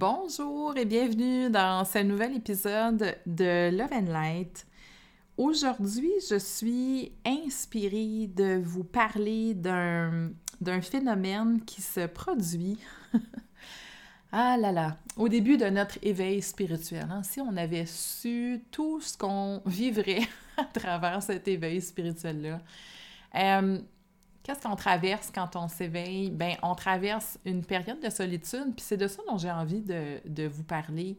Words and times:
Bonjour 0.00 0.74
et 0.78 0.86
bienvenue 0.86 1.50
dans 1.50 1.84
ce 1.84 1.98
nouvel 1.98 2.34
épisode 2.34 3.18
de 3.26 3.68
Love 3.68 3.92
and 3.92 4.10
Light. 4.10 4.66
Aujourd'hui, 5.36 6.10
je 6.26 6.38
suis 6.38 7.12
inspirée 7.26 8.26
de 8.34 8.62
vous 8.64 8.82
parler 8.82 9.52
d'un, 9.52 10.30
phénomène 10.80 11.62
qui 11.66 11.82
se 11.82 12.06
produit. 12.06 12.78
ah 14.32 14.56
là 14.56 14.72
là, 14.72 14.96
au 15.18 15.28
début 15.28 15.58
de 15.58 15.66
notre 15.66 15.98
éveil 16.00 16.40
spirituel. 16.40 17.06
Hein, 17.10 17.22
si 17.22 17.42
on 17.42 17.54
avait 17.58 17.84
su 17.84 18.64
tout 18.70 19.02
ce 19.02 19.18
qu'on 19.18 19.60
vivrait 19.66 20.26
à 20.56 20.64
travers 20.64 21.22
cet 21.22 21.46
éveil 21.46 21.82
spirituel-là. 21.82 22.58
Euh, 23.34 23.78
Qu'est-ce 24.50 24.66
qu'on 24.66 24.74
traverse 24.74 25.30
quand 25.32 25.54
on 25.54 25.68
s'éveille? 25.68 26.28
Ben, 26.28 26.56
on 26.64 26.74
traverse 26.74 27.38
une 27.44 27.64
période 27.64 28.00
de 28.00 28.10
solitude, 28.10 28.74
puis 28.74 28.84
c'est 28.84 28.96
de 28.96 29.06
ça 29.06 29.22
dont 29.28 29.38
j'ai 29.38 29.50
envie 29.50 29.80
de, 29.80 30.48
vous 30.48 30.64
parler. 30.64 31.16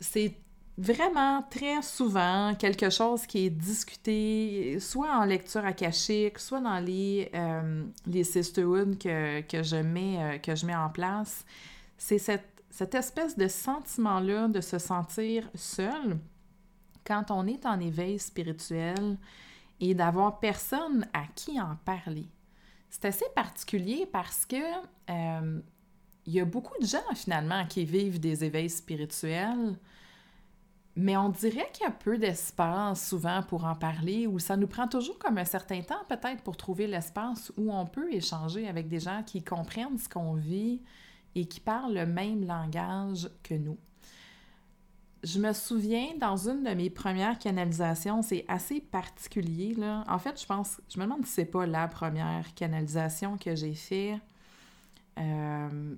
C'est 0.00 0.34
vraiment 0.76 1.44
très 1.48 1.82
souvent 1.82 2.56
quelque 2.58 2.90
chose 2.90 3.26
qui 3.26 3.46
est 3.46 3.50
discuté, 3.50 4.80
soit 4.80 5.16
en 5.16 5.24
lecture 5.24 5.64
akashique, 5.64 6.40
soit 6.40 6.60
dans 6.60 6.80
les, 6.80 7.30
euh, 7.32 7.84
les 8.08 8.24
sisterhoods 8.24 8.96
que, 8.98 9.42
que, 9.42 9.62
je 9.62 9.76
mets, 9.76 10.16
euh, 10.18 10.38
que 10.38 10.56
je 10.56 10.66
mets 10.66 10.74
en 10.74 10.88
place. 10.88 11.44
C'est 11.96 12.18
cette, 12.18 12.64
cette 12.70 12.96
espèce 12.96 13.38
de 13.38 13.46
sentiment-là 13.46 14.48
de 14.48 14.60
se 14.60 14.80
sentir 14.80 15.48
seul 15.54 16.18
quand 17.06 17.30
on 17.30 17.46
est 17.46 17.64
en 17.66 17.78
éveil 17.78 18.18
spirituel 18.18 19.16
et 19.80 19.94
d'avoir 19.94 20.40
personne 20.40 21.06
à 21.12 21.26
qui 21.34 21.60
en 21.60 21.76
parler. 21.84 22.28
C'est 22.90 23.06
assez 23.06 23.26
particulier 23.34 24.06
parce 24.12 24.44
que 24.44 24.56
euh, 25.10 25.60
y 26.26 26.40
a 26.40 26.44
beaucoup 26.44 26.78
de 26.80 26.86
gens 26.86 27.14
finalement 27.14 27.66
qui 27.66 27.84
vivent 27.84 28.20
des 28.20 28.44
éveils 28.44 28.70
spirituels, 28.70 29.78
mais 30.96 31.16
on 31.16 31.28
dirait 31.28 31.70
qu'il 31.72 31.84
y 31.84 31.88
a 31.88 31.92
peu 31.92 32.18
d'espace 32.18 33.08
souvent 33.08 33.42
pour 33.42 33.64
en 33.64 33.76
parler, 33.76 34.26
ou 34.26 34.38
ça 34.38 34.56
nous 34.56 34.66
prend 34.66 34.88
toujours 34.88 35.18
comme 35.18 35.38
un 35.38 35.44
certain 35.44 35.82
temps 35.82 36.04
peut-être 36.08 36.42
pour 36.42 36.56
trouver 36.56 36.86
l'espace 36.86 37.52
où 37.56 37.72
on 37.72 37.86
peut 37.86 38.12
échanger 38.12 38.68
avec 38.68 38.88
des 38.88 39.00
gens 39.00 39.22
qui 39.24 39.42
comprennent 39.42 39.98
ce 39.98 40.08
qu'on 40.08 40.34
vit 40.34 40.82
et 41.34 41.46
qui 41.46 41.60
parlent 41.60 41.94
le 41.94 42.06
même 42.06 42.44
langage 42.44 43.30
que 43.42 43.54
nous 43.54 43.78
je 45.22 45.38
me 45.38 45.52
souviens 45.52 46.08
dans 46.18 46.48
une 46.48 46.62
de 46.62 46.70
mes 46.70 46.88
premières 46.88 47.38
canalisations, 47.38 48.22
c'est 48.22 48.44
assez 48.48 48.80
particulier 48.80 49.74
là. 49.74 50.04
En 50.08 50.18
fait, 50.18 50.40
je 50.40 50.46
pense, 50.46 50.80
je 50.92 50.98
me 50.98 51.04
demande 51.04 51.26
si 51.26 51.32
c'est 51.32 51.44
pas 51.44 51.66
la 51.66 51.88
première 51.88 52.54
canalisation 52.54 53.36
que 53.36 53.54
j'ai 53.54 53.74
fait. 53.74 54.18
Euh, 55.18 55.94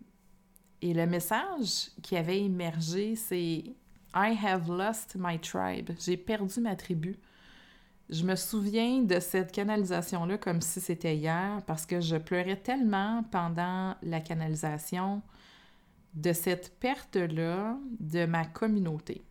et 0.80 0.92
le 0.92 1.06
message 1.06 1.90
qui 2.02 2.16
avait 2.16 2.40
émergé, 2.40 3.14
c'est 3.14 3.64
I 4.14 4.36
have 4.44 4.68
lost 4.68 5.14
my 5.16 5.38
tribe. 5.38 5.90
J'ai 6.00 6.16
perdu 6.16 6.60
ma 6.60 6.74
tribu. 6.74 7.16
Je 8.10 8.24
me 8.24 8.34
souviens 8.34 9.02
de 9.02 9.20
cette 9.20 9.52
canalisation-là 9.52 10.36
comme 10.36 10.60
si 10.60 10.80
c'était 10.80 11.16
hier 11.16 11.62
parce 11.66 11.86
que 11.86 12.00
je 12.00 12.16
pleurais 12.16 12.56
tellement 12.56 13.22
pendant 13.30 13.94
la 14.02 14.20
canalisation 14.20 15.22
de 16.14 16.32
cette 16.32 16.78
perte-là 16.78 17.76
de 17.98 18.26
ma 18.26 18.44
communauté. 18.44 19.22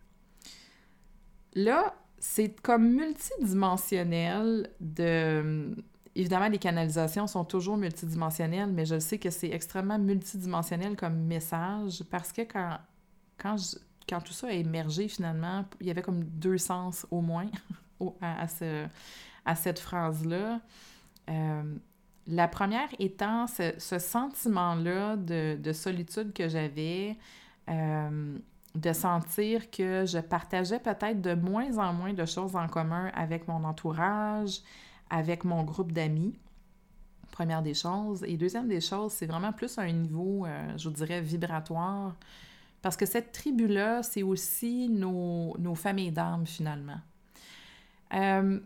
Là, 1.54 1.94
c'est 2.18 2.60
comme 2.60 2.88
multidimensionnel 2.88 4.70
de... 4.80 5.74
Évidemment, 6.14 6.48
les 6.48 6.58
canalisations 6.58 7.26
sont 7.26 7.44
toujours 7.44 7.76
multidimensionnelles, 7.76 8.70
mais 8.70 8.84
je 8.84 8.98
sais 8.98 9.18
que 9.18 9.30
c'est 9.30 9.48
extrêmement 9.48 9.98
multidimensionnel 9.98 10.94
comme 10.94 11.16
message 11.16 12.02
parce 12.10 12.32
que 12.32 12.42
quand, 12.42 12.78
quand, 13.38 13.56
quand 14.08 14.20
tout 14.20 14.34
ça 14.34 14.48
a 14.48 14.52
émergé, 14.52 15.08
finalement, 15.08 15.64
il 15.80 15.86
y 15.86 15.90
avait 15.90 16.02
comme 16.02 16.22
deux 16.24 16.58
sens 16.58 17.06
au 17.10 17.22
moins 17.22 17.50
à, 18.20 18.46
ce, 18.46 18.86
à 19.44 19.56
cette 19.56 19.78
phrase-là. 19.78 20.60
Euh, 21.30 21.76
la 22.26 22.48
première 22.48 22.88
étant 22.98 23.46
ce, 23.46 23.98
sentiment-là 23.98 25.16
de, 25.16 25.72
solitude 25.72 26.32
que 26.32 26.48
j'avais, 26.48 27.16
euh, 27.68 28.38
de 28.74 28.92
sentir 28.92 29.70
que 29.70 30.06
je 30.06 30.18
partageais 30.18 30.78
peut-être 30.78 31.20
de 31.20 31.34
moins 31.34 31.78
en 31.78 31.92
moins 31.92 32.12
de 32.12 32.24
choses 32.24 32.56
en 32.56 32.68
commun 32.68 33.10
avec 33.14 33.48
mon 33.48 33.64
entourage, 33.64 34.60
avec 35.10 35.44
mon 35.44 35.64
groupe 35.64 35.92
d'amis. 35.92 36.34
Première 37.32 37.62
des 37.62 37.74
choses. 37.74 38.22
Et 38.24 38.36
deuxième 38.36 38.68
des 38.68 38.80
choses, 38.80 39.12
c'est 39.12 39.26
vraiment 39.26 39.52
plus 39.52 39.78
un 39.78 39.90
niveau, 39.90 40.46
euh, 40.46 40.76
je 40.76 40.88
vous 40.88 40.94
dirais, 40.94 41.20
vibratoire. 41.20 42.14
Parce 42.82 42.96
que 42.96 43.06
cette 43.06 43.32
tribu-là, 43.32 44.02
c'est 44.02 44.22
aussi 44.22 44.88
nos, 44.88 45.56
nos 45.58 45.74
familles 45.74 46.12
d'âmes, 46.12 46.46
finalement. 46.46 47.00
Euh, 48.14 48.60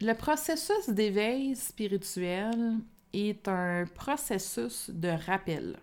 le 0.00 0.12
processus 0.12 0.88
d'éveil 0.88 1.56
spirituel 1.56 2.78
est 3.12 3.48
un 3.48 3.86
processus 3.86 4.90
de 4.90 5.08
rappel. 5.08 5.78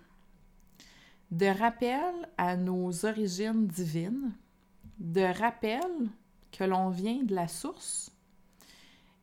De 1.31 1.47
rappel 1.47 2.13
à 2.37 2.55
nos 2.55 3.05
origines 3.05 3.65
divines, 3.65 4.33
de 4.99 5.21
rappel 5.21 5.81
que 6.51 6.63
l'on 6.63 6.89
vient 6.89 7.23
de 7.23 7.33
la 7.33 7.47
source 7.47 8.11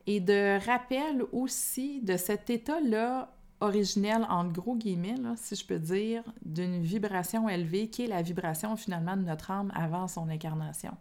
et 0.06 0.19
de 0.19 0.59
rappel 0.67 1.22
aussi 1.31 2.01
de 2.01 2.17
cet 2.17 2.51
état-là 2.51 3.33
originel, 3.61 4.27
en 4.28 4.49
gros 4.49 4.75
guillemets, 4.75 5.15
si 5.37 5.55
je 5.55 5.65
peux 5.65 5.78
dire, 5.78 6.25
d'une 6.45 6.81
vibration 6.81 7.49
élevée 7.49 7.89
qui 7.91 8.05
est 8.05 8.09
la 8.09 8.22
vibration 8.22 8.77
finalement 8.77 9.17
de 9.17 9.22
notre 9.22 9.53
âme 9.53 9.71
avant 9.75 10.09
son 10.09 10.28
incarnation. 10.28 10.97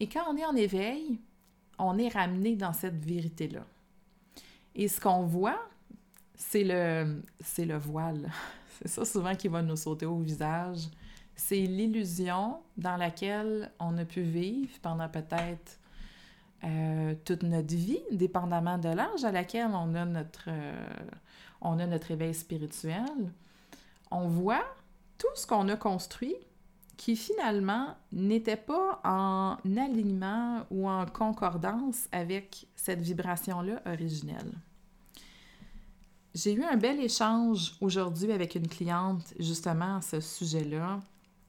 Et 0.00 0.08
quand 0.08 0.22
on 0.30 0.36
est 0.36 0.46
en 0.46 0.56
éveil, 0.56 1.20
on 1.78 1.98
est 1.98 2.08
ramené 2.08 2.56
dans 2.56 2.72
cette 2.72 3.04
vérité-là. 3.04 3.64
Et 4.74 4.88
ce 4.88 5.00
qu'on 5.00 5.22
voit, 5.22 5.58
c'est 6.34 6.64
le, 6.64 7.22
c'est 7.40 7.64
le 7.64 7.76
voile. 7.78 8.30
C'est 8.78 8.88
ça 8.88 9.06
souvent 9.06 9.34
qui 9.34 9.48
va 9.48 9.62
nous 9.62 9.76
sauter 9.76 10.04
au 10.04 10.18
visage. 10.18 10.80
C'est 11.34 11.62
l'illusion 11.62 12.58
dans 12.76 12.98
laquelle 12.98 13.72
on 13.80 13.96
a 13.96 14.04
pu 14.04 14.20
vivre 14.20 14.70
pendant 14.82 15.08
peut-être 15.08 15.78
euh, 16.62 17.14
toute 17.24 17.42
notre 17.42 17.74
vie, 17.74 18.02
dépendamment 18.10 18.76
de 18.76 18.90
l'âge 18.90 19.24
à 19.24 19.32
laquelle 19.32 19.70
on 19.72 19.94
a 19.94 20.04
notre, 20.04 20.44
euh, 20.48 20.86
on 21.62 21.78
a 21.78 21.86
notre 21.86 22.10
éveil 22.10 22.34
spirituel. 22.34 23.32
On 24.10 24.28
voit 24.28 24.64
tout 25.16 25.34
ce 25.34 25.46
qu'on 25.46 25.68
a 25.68 25.76
construit 25.76 26.36
qui 26.96 27.16
finalement 27.16 27.96
n'était 28.12 28.56
pas 28.56 29.00
en 29.04 29.56
alignement 29.76 30.64
ou 30.70 30.88
en 30.88 31.04
concordance 31.06 32.08
avec 32.12 32.66
cette 32.74 33.00
vibration-là 33.00 33.82
originelle. 33.86 34.52
J'ai 36.34 36.52
eu 36.52 36.64
un 36.64 36.76
bel 36.76 37.00
échange 37.00 37.74
aujourd'hui 37.80 38.32
avec 38.32 38.54
une 38.54 38.68
cliente 38.68 39.34
justement 39.38 39.96
à 39.96 40.02
ce 40.02 40.20
sujet-là. 40.20 41.00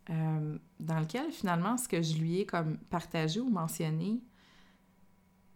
euh, 0.10 0.58
dans 0.80 1.00
lequel 1.00 1.32
finalement 1.32 1.78
ce 1.78 1.88
que 1.88 2.02
je 2.02 2.18
lui 2.18 2.40
ai 2.40 2.46
comme 2.46 2.78
partagé 2.90 3.40
ou 3.40 3.50
mentionné, 3.50 4.22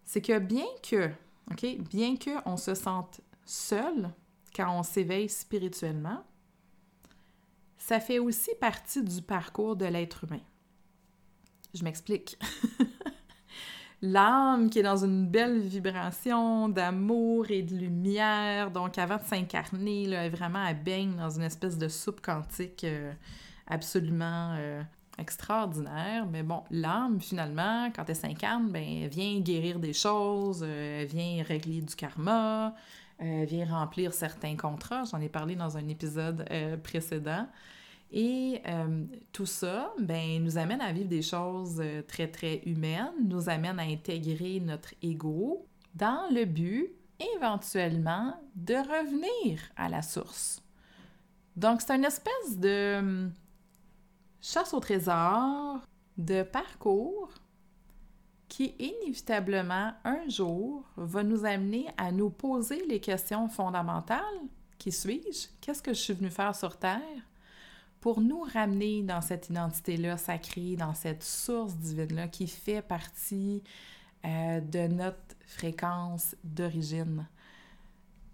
c'est 0.03 0.21
que 0.21 0.39
bien 0.39 0.65
que, 0.83 1.09
OK, 1.51 1.65
bien 1.89 2.15
qu'on 2.17 2.57
se 2.57 2.75
sente 2.75 3.21
seul 3.45 4.13
quand 4.55 4.77
on 4.77 4.83
s'éveille 4.83 5.29
spirituellement, 5.29 6.23
ça 7.81 7.99
fait 7.99 8.19
aussi 8.19 8.51
partie 8.59 9.03
du 9.03 9.23
parcours 9.23 9.75
de 9.75 9.85
l'être 9.85 10.25
humain. 10.25 10.41
Je 11.73 11.83
m'explique. 11.83 12.37
L'âme 14.03 14.69
qui 14.69 14.79
est 14.79 14.83
dans 14.83 15.03
une 15.03 15.27
belle 15.27 15.59
vibration 15.61 16.69
d'amour 16.69 17.49
et 17.49 17.63
de 17.63 17.75
lumière, 17.75 18.69
donc 18.69 18.99
avant 18.99 19.17
de 19.17 19.23
s'incarner, 19.23 20.29
vraiment, 20.29 20.63
elle 20.63 20.81
baigne 20.81 21.15
dans 21.15 21.31
une 21.31 21.43
espèce 21.43 21.77
de 21.79 21.87
soupe 21.87 22.21
quantique 22.21 22.83
euh, 22.83 23.13
absolument 23.65 24.55
euh, 24.59 24.83
extraordinaire. 25.17 26.27
Mais 26.27 26.43
bon, 26.43 26.63
l'âme, 26.69 27.19
finalement, 27.19 27.91
quand 27.95 28.07
elle 28.07 28.15
s'incarne, 28.15 28.71
ben, 28.71 28.83
elle 29.03 29.09
vient 29.09 29.39
guérir 29.39 29.79
des 29.79 29.93
choses, 29.93 30.63
euh, 30.63 31.01
elle 31.01 31.07
vient 31.07 31.43
régler 31.43 31.81
du 31.81 31.95
karma, 31.95 32.75
elle 33.21 33.45
vient 33.45 33.65
remplir 33.65 34.13
certains 34.13 34.57
contrats. 34.57 35.03
J'en 35.05 35.21
ai 35.21 35.29
parlé 35.29 35.55
dans 35.55 35.77
un 35.77 35.87
épisode 35.87 36.45
précédent. 36.83 37.47
Et 38.11 38.61
euh, 38.67 39.05
tout 39.31 39.45
ça, 39.45 39.93
ben, 39.97 40.43
nous 40.43 40.57
amène 40.57 40.81
à 40.81 40.91
vivre 40.91 41.07
des 41.07 41.21
choses 41.21 41.79
euh, 41.79 42.01
très, 42.01 42.27
très 42.27 42.61
humaines, 42.65 43.13
nous 43.23 43.47
amène 43.47 43.79
à 43.79 43.83
intégrer 43.83 44.59
notre 44.59 44.93
ego 45.01 45.65
dans 45.95 46.27
le 46.33 46.43
but, 46.43 46.91
éventuellement, 47.35 48.35
de 48.55 48.73
revenir 48.75 49.61
à 49.77 49.87
la 49.87 50.01
source. 50.01 50.61
Donc, 51.55 51.81
c'est 51.81 51.95
une 51.95 52.03
espèce 52.03 52.57
de 52.57 52.97
hum, 52.99 53.33
chasse 54.41 54.73
au 54.73 54.79
trésor, 54.81 55.79
de 56.17 56.43
parcours 56.43 57.29
qui 58.51 58.75
inévitablement, 58.79 59.93
un 60.03 60.27
jour, 60.27 60.83
va 60.97 61.23
nous 61.23 61.45
amener 61.45 61.87
à 61.97 62.11
nous 62.11 62.29
poser 62.29 62.85
les 62.85 62.99
questions 62.99 63.47
fondamentales. 63.47 64.19
Qui 64.77 64.91
suis-je? 64.91 65.47
Qu'est-ce 65.61 65.81
que 65.81 65.93
je 65.93 65.99
suis 65.99 66.13
venu 66.13 66.29
faire 66.29 66.53
sur 66.53 66.77
Terre? 66.77 66.99
pour 68.01 68.19
nous 68.19 68.41
ramener 68.41 69.03
dans 69.03 69.21
cette 69.21 69.49
identité-là 69.49 70.17
sacrée, 70.17 70.75
dans 70.75 70.95
cette 70.95 71.23
source 71.23 71.75
divine-là 71.75 72.27
qui 72.27 72.47
fait 72.47 72.81
partie 72.81 73.61
euh, 74.25 74.59
de 74.59 74.87
notre 74.87 75.35
fréquence 75.45 76.35
d'origine? 76.43 77.27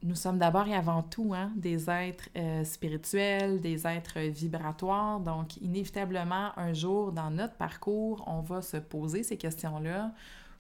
Nous 0.04 0.16
sommes 0.16 0.38
d'abord 0.38 0.68
et 0.68 0.76
avant 0.76 1.02
tout 1.02 1.34
hein, 1.34 1.52
des 1.56 1.90
êtres 1.90 2.30
euh, 2.38 2.64
spirituels, 2.64 3.60
des 3.60 3.88
êtres 3.88 4.20
vibratoires, 4.20 5.20
donc 5.20 5.58
inévitablement, 5.58 6.52
un 6.56 6.74
jour 6.74 7.12
dans 7.12 7.32
notre 7.32 7.56
parcours, 7.56 8.24
on 8.28 8.42
va 8.42 8.62
se 8.62 8.78
poser 8.78 9.24
ces 9.24 9.38
questions-là 9.38 10.14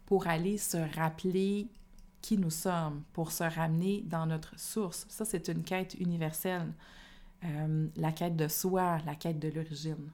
pour 0.07 0.25
aller 0.27 0.57
se 0.57 0.77
rappeler 0.95 1.67
qui 2.21 2.37
nous 2.37 2.49
sommes, 2.49 3.03
pour 3.13 3.31
se 3.31 3.43
ramener 3.43 4.03
dans 4.07 4.25
notre 4.25 4.59
source. 4.59 5.05
Ça, 5.07 5.23
c'est 5.23 5.49
une 5.49 5.63
quête 5.63 5.93
universelle. 5.99 6.73
Euh, 7.43 7.87
la 7.95 8.11
quête 8.11 8.35
de 8.35 8.47
soi, 8.47 8.97
la 9.05 9.13
quête 9.13 9.39
de 9.39 9.49
l'origine. 9.49 10.09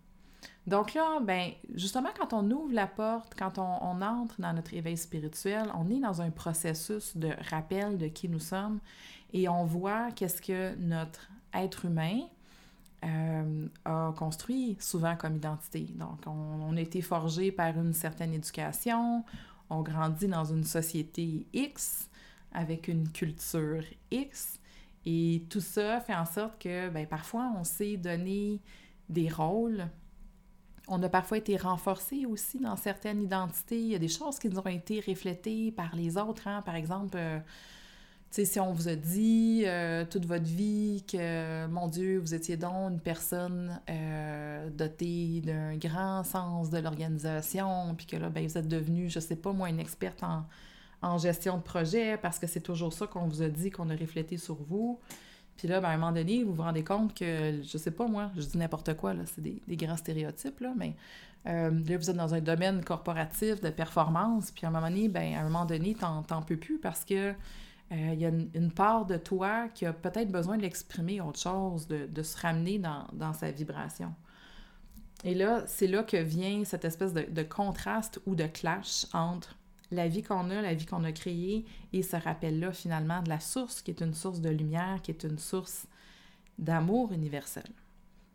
Donc 0.68 0.94
là, 0.94 1.20
ben, 1.22 1.52
justement, 1.74 2.10
quand 2.18 2.34
on 2.34 2.50
ouvre 2.52 2.74
la 2.74 2.88
porte, 2.88 3.34
quand 3.38 3.58
on, 3.58 4.02
entre 4.02 4.40
dans 4.40 4.54
notre 4.54 4.74
éveil 4.74 4.98
spirituel, 4.98 5.66
on 5.76 5.90
est 5.90 6.00
dans 6.00 6.22
un 6.22 6.32
processus 6.32 7.18
de 7.18 7.30
rappel 7.50 7.98
de 7.98 8.08
qui 8.08 8.30
nous 8.30 8.40
sommes 8.40 8.80
et 9.34 9.50
on 9.50 9.66
voit 9.66 10.12
qu'est-ce 10.12 10.42
que 10.42 10.76
notre 10.76 11.30
être 11.54 11.86
humain 11.86 12.22
euh, 13.04 13.68
a 13.86 14.14
construit 14.18 14.78
souvent 14.80 15.16
comme 15.16 15.36
identité. 15.36 15.88
Donc, 15.96 16.20
on, 16.26 16.32
on, 16.32 16.78
a 16.78 16.82
été 16.82 17.02
forgé 17.02 17.52
par 17.52 17.78
une 17.78 17.94
certaine 17.94 18.34
éducation, 18.34 19.24
on 19.70 19.82
grandit 19.82 20.28
dans 20.28 20.46
une 20.46 20.64
société 20.64 21.46
X 21.54 22.10
avec 22.54 22.88
une 22.88 23.10
culture 23.12 23.84
X 24.12 24.60
et 25.06 25.44
tout 25.50 25.60
ça 25.60 26.00
fait 26.00 26.16
en 26.16 26.26
sorte 26.26 26.62
que 26.62 26.90
ben, 26.90 27.06
parfois 27.06 27.52
on 27.58 27.64
s'est 27.64 27.98
donné 27.98 28.62
des 29.10 29.30
rôles. 29.30 29.88
On 30.88 31.02
a 31.02 31.10
parfois 31.10 31.38
été 31.38 31.56
renforcés 31.56 32.26
aussi 32.26 32.60
dans 32.60 32.76
certaines 32.76 33.24
identités. 33.24 33.80
Il 33.80 33.88
y 33.88 33.96
a 33.96 34.00
des 34.00 34.10
choses 34.10 34.38
qui 34.38 34.50
nous 34.50 34.60
ont 34.60 34.68
été 34.68 35.02
reflétées 35.06 35.72
par 35.72 35.96
les 35.96 36.18
autres. 36.18 36.48
Hein. 36.48 36.62
Par 36.62 36.76
exemple, 36.76 37.16
euh, 37.16 37.40
si 38.30 38.60
on 38.60 38.74
vous 38.74 38.90
a 38.90 38.96
dit 38.96 39.64
euh, 39.66 40.06
toute 40.10 40.26
votre 40.26 40.44
vie 40.44 41.06
que, 41.10 41.68
mon 41.68 41.88
Dieu, 41.88 42.20
vous 42.20 42.34
étiez 42.34 42.58
donc 42.58 42.92
une 42.92 43.00
personne 43.00 43.80
euh, 43.90 44.70
dotée 44.72 45.42
d'un 45.46 45.78
grand 45.78 46.24
sens 46.24 46.70
de 46.70 46.80
l'organisation, 46.80 47.96
puis 47.96 48.06
que 48.06 48.18
là, 48.18 48.30
ben, 48.30 48.46
vous 48.46 48.58
êtes 48.58 48.68
devenu, 48.68 49.10
je 49.10 49.20
sais 49.20 49.38
pas 49.38 49.54
moi, 49.54 49.70
une 49.70 49.80
experte 49.80 50.22
en, 50.24 50.46
en 51.04 51.18
gestion 51.18 51.58
de 51.58 51.62
projet 51.62 52.18
parce 52.18 52.40
que 52.40 52.48
c'est 52.48 52.62
toujours 52.62 52.92
ça 52.92 53.06
qu'on 53.06 53.28
vous 53.28 53.42
a 53.42 53.50
dit, 53.50 53.70
qu'on 53.70 53.90
a 53.90 53.96
reflété 53.96 54.38
sur 54.38 54.56
vous. 54.56 55.00
Puis 55.58 55.68
là, 55.68 55.80
ben, 55.80 55.90
à 55.90 55.92
un 55.92 55.98
moment 55.98 56.12
donné, 56.12 56.44
vous 56.44 56.54
vous 56.54 56.62
rendez 56.62 56.84
compte 56.84 57.14
que, 57.14 57.62
je 57.64 57.78
sais 57.78 57.92
pas 57.92 58.08
moi, 58.08 58.32
je 58.36 58.42
dis 58.42 58.58
n'importe 58.58 58.96
quoi, 58.96 59.14
là, 59.14 59.24
c'est 59.26 59.42
des, 59.42 59.62
grands 59.76 59.98
stéréotypes, 59.98 60.60
là, 60.60 60.74
mais 60.76 60.96
euh, 61.48 61.72
là, 61.72 61.98
vous 61.98 62.10
êtes 62.10 62.16
dans 62.16 62.34
un 62.34 62.42
domaine 62.42 62.84
corporatif 62.84 63.62
de 63.62 63.70
performance, 63.70 64.52
puis 64.52 64.66
à 64.66 64.70
un 64.70 64.72
moment 64.72 64.90
donné, 64.90 65.10
ben, 65.10 65.36
à 65.36 65.42
un 65.42 65.44
moment 65.44 65.66
donné, 65.66 65.96
t'en, 65.96 66.42
peux 66.42 66.58
plus 66.58 66.80
parce 66.80 67.06
que 67.06 67.34
il 67.92 67.98
euh, 67.98 68.14
y 68.16 68.26
a 68.26 68.30
une, 68.30 68.72
part 68.72 69.06
de 69.06 69.18
toi 69.18 69.68
qui 69.76 69.86
a 69.86 69.94
peut-être 69.94 70.32
besoin 70.32 70.58
d'exprimer 70.58 71.22
autre 71.22 71.40
chose, 71.40 71.88
de, 71.88 72.24
se 72.24 72.38
ramener 72.42 72.80
dans, 72.80 73.34
sa 73.34 73.52
vibration. 73.52 74.14
Et 75.24 75.36
là, 75.36 75.64
c'est 75.68 75.88
là 75.88 76.02
que 76.02 76.18
vient 76.18 76.64
cette 76.66 76.86
espèce 76.86 77.14
de 77.14 77.44
contraste 77.44 78.20
ou 78.26 78.36
de 78.36 78.46
clash 78.46 79.06
entre 79.14 79.56
la 79.94 80.08
vie 80.08 80.24
qu'on 80.24 80.50
a, 80.50 80.62
la 80.62 80.74
vie 80.74 80.86
qu'on 80.86 81.04
a 81.04 81.12
créée, 81.12 81.66
et 81.92 82.04
ce 82.04 82.16
rappel-là 82.16 82.72
finalement 82.72 83.22
de 83.22 83.30
la 83.30 83.40
source 83.40 83.82
qui 83.82 83.92
est 83.92 84.02
une 84.02 84.14
source 84.14 84.42
de 84.42 84.50
lumière, 84.50 85.02
qui 85.02 85.12
est 85.12 85.24
une 85.24 85.38
source 85.38 85.88
d'amour 86.58 87.12
universel. 87.12 87.70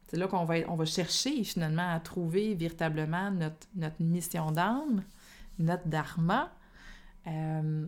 C'est 0.09 0.17
là 0.17 0.27
qu'on 0.27 0.45
va, 0.45 0.55
on 0.69 0.75
va 0.75 0.87
chercher 0.87 1.45
finalement 1.45 1.93
à 1.93 2.01
trouver 2.01 2.55
véritablement 2.55 3.31
notre, 3.31 3.67
notre 3.75 4.03
mission 4.03 4.51
d'âme, 4.51 5.05
notre 5.59 5.87
dharma. 5.87 6.51
Euh, 7.27 7.87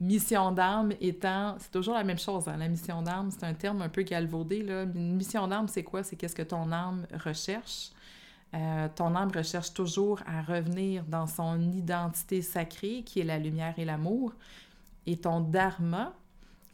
mission 0.00 0.52
d'âme 0.52 0.92
étant, 1.00 1.56
c'est 1.58 1.70
toujours 1.70 1.94
la 1.94 2.04
même 2.04 2.18
chose, 2.18 2.48
hein, 2.48 2.58
la 2.58 2.68
mission 2.68 3.00
d'âme, 3.00 3.30
c'est 3.30 3.44
un 3.44 3.54
terme 3.54 3.80
un 3.80 3.88
peu 3.88 4.02
galvaudé. 4.02 4.62
Là. 4.62 4.82
Une 4.82 5.16
mission 5.16 5.48
d'âme, 5.48 5.68
c'est 5.68 5.84
quoi? 5.84 6.02
C'est 6.02 6.16
qu'est-ce 6.16 6.34
que 6.34 6.42
ton 6.42 6.70
âme 6.70 7.06
recherche. 7.24 7.90
Euh, 8.54 8.88
ton 8.94 9.14
âme 9.16 9.30
recherche 9.34 9.72
toujours 9.72 10.20
à 10.26 10.42
revenir 10.42 11.04
dans 11.04 11.26
son 11.26 11.60
identité 11.72 12.40
sacrée, 12.40 13.02
qui 13.04 13.20
est 13.20 13.24
la 13.24 13.38
lumière 13.38 13.74
et 13.78 13.84
l'amour. 13.84 14.32
Et 15.06 15.16
ton 15.16 15.40
dharma, 15.40 16.14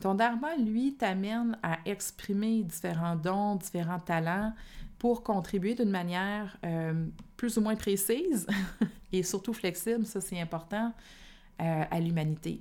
ton 0.01 0.15
dharma, 0.15 0.57
lui, 0.57 0.95
t'amène 0.95 1.57
à 1.63 1.79
exprimer 1.87 2.63
différents 2.63 3.17
dons, 3.17 3.57
différents 3.57 3.99
talents 3.99 4.53
pour 4.99 5.23
contribuer 5.23 5.75
d'une 5.75 5.91
manière 5.91 6.59
euh, 6.65 7.07
plus 7.37 7.57
ou 7.57 7.63
moins 7.63 7.77
précise 7.77 8.47
et 9.13 9.23
surtout 9.23 9.55
flexible, 9.55 10.05
ça 10.05 10.21
c'est 10.21 10.39
important, 10.39 10.93
euh, 11.61 11.85
à 11.91 12.01
l'humanité. 12.01 12.61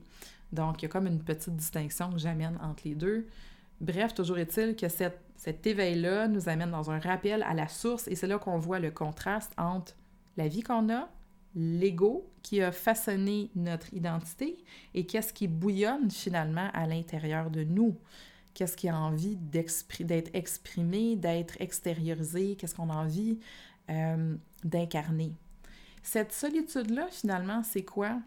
Donc, 0.51 0.81
il 0.81 0.83
y 0.83 0.85
a 0.85 0.89
comme 0.89 1.07
une 1.07 1.21
petite 1.21 1.55
distinction 1.55 2.09
que 2.11 2.17
j'amène 2.17 2.57
entre 2.61 2.83
les 2.85 2.95
deux. 2.95 3.27
Bref, 3.81 4.13
toujours 4.13 4.37
est-il 4.37 4.75
que 4.75 4.87
cette 4.87 5.19
cet 5.39 5.65
éveil-là 5.65 6.27
nous 6.27 6.49
amène 6.49 6.71
dans 6.71 6.91
un 6.91 6.99
rappel 6.99 7.43
à 7.43 7.53
la 7.53 7.69
source 7.69 8.09
et 8.09 8.15
c'est 8.15 8.27
là 8.27 8.37
qu'on 8.39 8.57
voit 8.57 8.79
le 8.79 8.91
contraste 8.91 9.53
entre 9.57 9.95
la 10.35 10.49
vie 10.49 10.63
qu'on 10.63 10.93
a, 10.93 11.07
l'ego 11.55 12.29
qui 12.43 12.61
a 12.61 12.73
façonné 12.73 13.49
notre 13.55 13.93
identité 13.93 14.57
et 14.93 15.05
qu'est-ce 15.05 15.31
qui 15.31 15.47
bouillonne 15.47 16.11
finalement 16.11 16.69
à 16.73 16.85
l'intérieur 16.87 17.51
de 17.51 17.63
nous. 17.63 17.95
Qu'est-ce 18.53 18.75
qui 18.75 18.89
a 18.89 18.97
envie 18.97 19.37
d'être 19.37 20.29
exprimé, 20.33 21.15
d'être 21.15 21.55
extériorisé, 21.61 22.57
qu'est-ce 22.57 22.75
qu'on 22.75 22.89
a 22.89 22.95
envie 22.95 23.39
euh, 23.89 24.35
d'incarner? 24.65 25.31
Cette 26.03 26.33
solitude-là, 26.33 27.07
finalement, 27.11 27.63
c'est 27.63 27.83
quoi? 27.83 28.19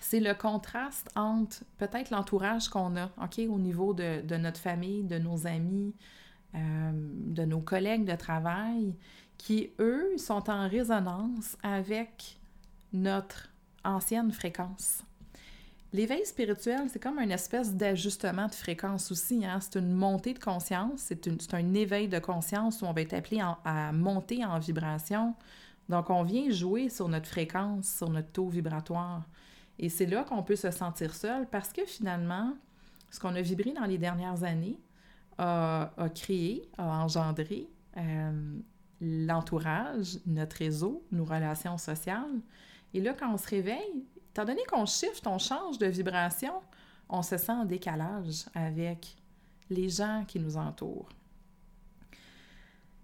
C'est 0.00 0.20
le 0.20 0.34
contraste 0.34 1.08
entre 1.16 1.64
peut-être 1.78 2.10
l'entourage 2.10 2.68
qu'on 2.68 2.96
a, 2.96 3.06
OK, 3.22 3.38
au 3.48 3.58
niveau 3.58 3.94
de, 3.94 4.36
notre 4.36 4.60
famille, 4.60 5.04
de 5.04 5.18
nos 5.18 5.46
amis, 5.46 5.94
euh, 6.54 6.90
de 6.94 7.44
nos 7.44 7.60
collègues 7.60 8.04
de 8.04 8.16
travail, 8.16 8.94
qui, 9.36 9.70
eux, 9.78 10.16
sont 10.16 10.50
en 10.50 10.68
résonance 10.68 11.56
avec 11.62 12.38
notre 12.92 13.50
ancienne 13.84 14.32
fréquence. 14.32 15.02
L'éveil 15.92 16.26
spirituel, 16.26 16.82
c'est 16.92 17.02
comme 17.02 17.18
une 17.18 17.30
espèce 17.30 17.74
d'ajustement 17.74 18.46
de 18.46 18.54
fréquence 18.54 19.10
aussi. 19.10 19.46
Hein? 19.46 19.58
C'est 19.60 19.78
une 19.78 19.92
montée 19.92 20.34
de 20.34 20.38
conscience, 20.38 21.00
c'est 21.00 21.54
un 21.54 21.74
éveil 21.74 22.08
de 22.08 22.18
conscience 22.18 22.82
où 22.82 22.84
on 22.84 22.92
va 22.92 23.00
être 23.00 23.14
appelé 23.14 23.40
à 23.64 23.92
monter 23.92 24.44
en 24.44 24.58
vibration. 24.58 25.34
Donc, 25.88 26.10
on 26.10 26.22
vient 26.22 26.50
jouer 26.50 26.90
sur 26.90 27.08
notre 27.08 27.26
fréquence, 27.26 27.88
sur 27.88 28.10
notre 28.10 28.30
taux 28.30 28.48
vibratoire. 28.48 29.22
Et 29.78 29.88
c'est 29.88 30.06
là 30.06 30.24
qu'on 30.24 30.42
peut 30.42 30.56
se 30.56 30.70
sentir 30.70 31.14
seul 31.14 31.46
parce 31.48 31.72
que 31.72 31.84
finalement, 31.84 32.54
ce 33.10 33.20
qu'on 33.20 33.34
a 33.34 33.40
vibré 33.40 33.72
dans 33.72 33.84
les 33.84 33.98
dernières 33.98 34.42
années 34.42 34.78
a, 35.38 35.90
créé, 36.14 36.68
a 36.78 37.02
engendré 37.02 37.68
euh, 37.96 38.58
l'entourage, 39.00 40.18
notre 40.26 40.56
réseau, 40.56 41.04
nos 41.12 41.24
relations 41.24 41.78
sociales. 41.78 42.40
Et 42.92 43.00
là, 43.00 43.14
quand 43.14 43.32
on 43.32 43.36
se 43.36 43.48
réveille, 43.48 44.04
étant 44.30 44.44
donné 44.44 44.62
qu'on 44.68 44.84
shift, 44.84 45.26
on 45.26 45.38
change 45.38 45.78
de 45.78 45.86
vibration, 45.86 46.54
on 47.08 47.22
se 47.22 47.36
sent 47.36 47.52
en 47.52 47.64
décalage 47.64 48.46
avec 48.54 49.16
les 49.70 49.88
gens 49.88 50.24
qui 50.26 50.40
nous 50.40 50.56
entourent. 50.56 51.08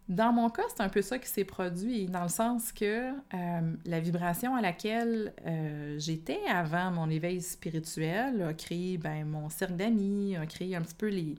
Dans 0.08 0.32
mon 0.32 0.50
cas, 0.50 0.64
c'est 0.68 0.82
un 0.82 0.90
peu 0.90 1.00
ça 1.00 1.18
qui 1.18 1.28
s'est 1.28 1.44
produit, 1.44 2.06
dans 2.06 2.24
le 2.24 2.28
sens 2.28 2.72
que 2.72 3.10
euh, 3.10 3.76
la 3.86 4.00
vibration 4.00 4.54
à 4.54 4.60
laquelle 4.60 5.32
euh, 5.46 5.98
j'étais 5.98 6.40
avant 6.46 6.90
mon 6.90 7.08
éveil 7.08 7.40
spirituel 7.40 8.42
a 8.42 8.52
créé 8.52 8.98
ben, 8.98 9.24
mon 9.26 9.48
cercle 9.48 9.76
d'amis, 9.76 10.36
a 10.36 10.44
créé 10.44 10.76
un 10.76 10.82
petit 10.82 10.94
peu 10.94 11.08
les, 11.08 11.36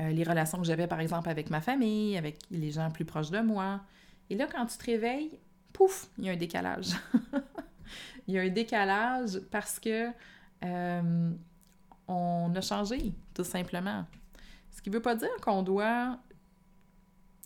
euh, 0.00 0.10
les 0.10 0.24
relations 0.24 0.58
que 0.58 0.64
j'avais 0.64 0.88
par 0.88 0.98
exemple 0.98 1.28
avec 1.28 1.48
ma 1.48 1.60
famille, 1.60 2.18
avec 2.18 2.38
les 2.50 2.72
gens 2.72 2.90
plus 2.90 3.04
proches 3.04 3.30
de 3.30 3.38
moi. 3.38 3.80
Et 4.30 4.34
là, 4.34 4.48
quand 4.52 4.66
tu 4.66 4.78
te 4.78 4.84
réveilles, 4.84 5.38
pouf, 5.72 6.08
il 6.18 6.24
y 6.24 6.28
a 6.28 6.32
un 6.32 6.36
décalage. 6.36 6.96
il 8.26 8.34
y 8.34 8.38
a 8.38 8.42
un 8.42 8.48
décalage 8.48 9.38
parce 9.52 9.78
que 9.78 10.08
on 12.08 12.52
a 12.54 12.60
changé, 12.60 13.12
tout 13.32 13.44
simplement. 13.44 14.04
Ce 14.72 14.82
qui 14.82 14.90
ne 14.90 14.96
veut 14.96 15.02
pas 15.02 15.14
dire 15.14 15.30
qu'on 15.40 15.62
doit 15.62 16.18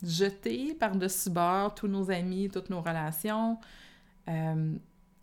jeter 0.03 0.73
par-dessus 0.73 1.29
bord 1.29 1.73
tous 1.73 1.87
nos 1.87 2.11
amis, 2.11 2.49
toutes 2.49 2.69
nos 2.69 2.81
relations. 2.81 3.57
Euh, 4.29 4.75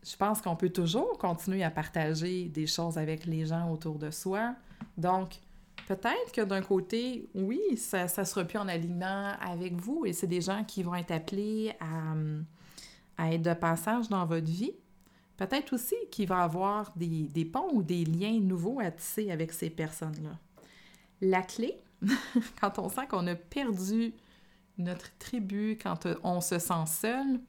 je 0.05 0.17
pense 0.17 0.41
qu'on 0.41 0.57
peut 0.57 0.71
toujours 0.71 1.17
continuer 1.19 1.63
à 1.63 1.71
partager 1.71 2.47
des 2.47 2.67
choses 2.67 2.99
avec 2.99 3.25
les 3.25 3.47
gens 3.47 3.71
autour 3.71 3.99
de 3.99 4.11
soi. 4.11 4.55
Donc, 4.99 5.41
peut-être 5.89 6.33
que 6.33 6.43
d'un 6.43 6.61
côté, 6.61 7.29
oui, 7.35 7.61
ça 7.77 8.05
ne 8.05 8.25
sera 8.25 8.45
plus 8.45 8.59
en 8.59 8.69
alignement 8.69 9.33
avec 9.41 9.75
vous 9.75 10.05
et 10.05 10.13
c'est 10.13 10.27
des 10.27 10.41
gens 10.41 10.65
qui 10.65 10.83
vont 10.83 10.95
être 10.95 11.11
appelés 11.11 11.73
à, 13.19 13.31
être 13.33 13.43
de 13.43 13.55
passage 13.55 14.09
dans 14.09 14.27
votre 14.27 14.47
vie. 14.47 14.75
Peut-être 15.37 15.73
aussi 15.73 15.97
qu'il 16.11 16.29
va 16.29 16.41
y 16.41 16.43
avoir 16.43 16.93
des, 16.97 17.25
des 17.25 17.45
ponts 17.45 17.71
ou 17.73 17.83
des 17.83 18.05
liens 18.05 18.39
nouveaux 18.41 18.81
à 18.81 18.91
tisser 18.91 19.31
avec 19.31 19.53
ces 19.53 19.71
personnes-là. 19.71 20.39
La 21.21 21.43
clé, 21.43 21.79
quand 22.61 22.79
on 22.79 22.89
sent 22.89 23.07
qu'on 23.09 23.27
a 23.27 23.35
perdu 23.35 24.13
notre 24.79 25.17
tribu, 25.19 25.79
quand 25.81 26.07
euh, 26.07 26.15
on 26.23 26.41
se 26.41 26.59
sent 26.59 26.87
seul, 26.87 27.41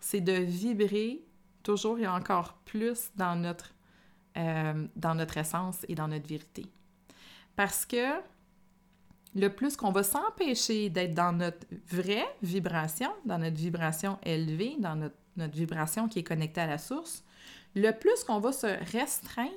c'est 0.00 0.20
de 0.20 0.32
vibrer 0.32 1.22
toujours 1.62 1.98
et 1.98 2.06
encore 2.06 2.54
plus 2.64 3.10
dans 3.16 3.36
notre, 3.36 3.74
euh, 4.36 4.86
dans 4.96 5.14
notre 5.14 5.38
essence 5.38 5.84
et 5.88 5.94
dans 5.94 6.08
notre 6.08 6.28
vérité. 6.28 6.66
Parce 7.56 7.84
que 7.84 8.20
le 9.34 9.48
plus 9.48 9.76
qu'on 9.76 9.92
va 9.92 10.02
s'empêcher 10.02 10.88
d'être 10.90 11.14
dans 11.14 11.32
notre 11.32 11.66
vraie 11.90 12.26
vibration, 12.42 13.10
dans 13.24 13.38
notre 13.38 13.56
vibration 13.56 14.18
élevée, 14.22 14.76
dans 14.78 14.96
notre, 14.96 15.16
notre 15.36 15.54
vibration 15.54 16.08
qui 16.08 16.20
est 16.20 16.24
connectée 16.24 16.60
à 16.60 16.66
la 16.66 16.78
source, 16.78 17.24
le 17.74 17.90
plus 17.92 18.24
qu'on 18.24 18.40
va 18.40 18.52
se 18.52 18.66
restreindre, 18.92 19.52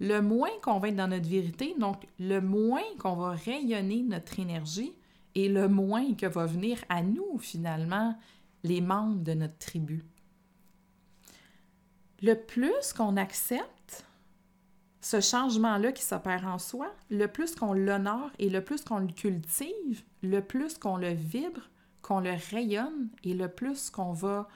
le 0.00 0.20
moins 0.20 0.50
qu'on 0.62 0.78
va 0.78 0.88
être 0.88 0.96
dans 0.96 1.08
notre 1.08 1.28
vérité, 1.28 1.74
donc 1.78 2.06
le 2.18 2.40
moins 2.40 2.82
qu'on 2.98 3.14
va 3.14 3.32
rayonner 3.32 4.02
notre 4.02 4.40
énergie, 4.40 4.92
et 5.34 5.48
le 5.48 5.68
moins 5.68 6.14
que 6.14 6.26
va 6.26 6.46
venir 6.46 6.78
à 6.88 7.02
nous, 7.02 7.38
finalement, 7.38 8.16
les 8.62 8.80
membres 8.80 9.22
de 9.22 9.34
notre 9.34 9.58
tribu. 9.58 10.04
Le 12.22 12.34
plus 12.34 12.92
qu'on 12.96 13.16
accepte 13.16 14.06
ce 15.00 15.20
changement-là 15.20 15.92
qui 15.92 16.02
s'opère 16.02 16.46
en 16.46 16.58
soi, 16.58 16.90
le 17.10 17.26
plus 17.26 17.54
qu'on 17.54 17.74
l'honore 17.74 18.30
et 18.38 18.48
le 18.48 18.64
plus 18.64 18.82
qu'on 18.82 18.98
le 18.98 19.12
cultive, 19.12 20.02
le 20.22 20.40
plus 20.40 20.78
qu'on 20.78 20.96
le 20.96 21.12
vibre, 21.12 21.68
qu'on 22.00 22.20
le 22.20 22.34
rayonne 22.50 23.10
et 23.22 23.34
le 23.34 23.48
plus 23.48 23.90
qu'on 23.90 24.12
va 24.12 24.48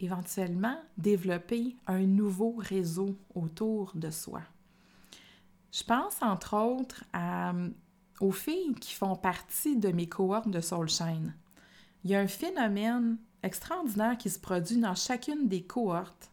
éventuellement 0.00 0.76
développer 0.98 1.76
un 1.86 2.00
nouveau 2.00 2.56
réseau 2.58 3.16
autour 3.34 3.92
de 3.94 4.10
soi. 4.10 4.42
Je 5.72 5.84
pense 5.84 6.20
entre 6.22 6.56
autres 6.56 7.04
à 7.12 7.52
aux 8.20 8.32
filles 8.32 8.74
qui 8.74 8.94
font 8.94 9.16
partie 9.16 9.76
de 9.76 9.88
mes 9.90 10.08
cohortes 10.08 10.48
de 10.48 10.60
Soulshine. 10.60 11.34
Il 12.04 12.10
y 12.10 12.14
a 12.14 12.20
un 12.20 12.28
phénomène 12.28 13.18
extraordinaire 13.42 14.16
qui 14.18 14.30
se 14.30 14.38
produit 14.38 14.78
dans 14.78 14.94
chacune 14.94 15.48
des 15.48 15.62
cohortes, 15.62 16.30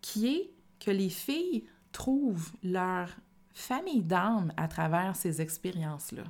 qui 0.00 0.28
est 0.28 0.50
que 0.80 0.90
les 0.90 1.08
filles 1.08 1.64
trouvent 1.92 2.52
leur 2.62 3.08
famille 3.52 4.02
d'âme 4.02 4.52
à 4.56 4.68
travers 4.68 5.16
ces 5.16 5.40
expériences-là. 5.40 6.24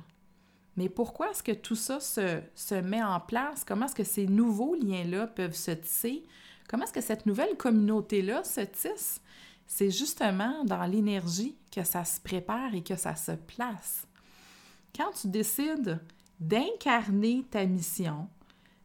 Mais 0.77 0.89
pourquoi 0.89 1.31
est-ce 1.31 1.43
que 1.43 1.51
tout 1.51 1.75
ça 1.75 1.99
se, 1.99 2.41
se, 2.55 2.75
met 2.75 3.03
en 3.03 3.19
place? 3.19 3.63
Comment 3.65 3.85
est-ce 3.85 3.95
que 3.95 4.03
ces 4.03 4.27
nouveaux 4.27 4.75
liens-là 4.75 5.27
peuvent 5.27 5.55
se 5.55 5.71
tisser? 5.71 6.25
Comment 6.67 6.85
est-ce 6.85 6.93
que 6.93 7.01
cette 7.01 7.25
nouvelle 7.25 7.57
communauté-là 7.57 8.43
se 8.43 8.61
tisse? 8.61 9.21
C'est 9.67 9.91
justement 9.91 10.63
dans 10.63 10.85
l'énergie 10.85 11.57
que 11.71 11.83
ça 11.83 12.05
se 12.05 12.19
prépare 12.19 12.73
et 12.73 12.81
que 12.81 12.95
ça 12.95 13.15
se 13.15 13.33
place 13.33 14.07
quand 14.95 15.11
tu 15.19 15.27
décides 15.27 15.99
d'incarner 16.39 17.45
ta 17.49 17.65
mission, 17.65 18.27